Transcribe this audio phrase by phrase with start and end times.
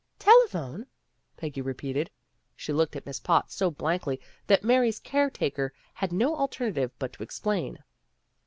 [0.17, 0.87] "Telephone!"
[1.37, 2.09] Peggy repeated.
[2.55, 7.13] She looked at Miss Potts so blankly that Mary's care taker had no alternative but
[7.13, 7.77] to explain.